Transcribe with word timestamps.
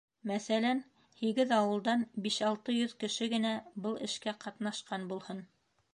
Мәҫәлән, 0.29 0.79
һигеҙ 1.19 1.53
ауылдан 1.57 2.01
биш-алты 2.27 2.77
йөҙ 2.79 2.97
кеше 3.05 3.29
генә 3.37 3.55
был 3.85 4.03
эшкә 4.07 4.37
ҡатнашҡан 4.47 5.11
булһын. 5.13 5.45